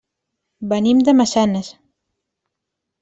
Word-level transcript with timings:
Venim 0.71 1.03
de 1.09 1.15
Massanes. 1.19 1.71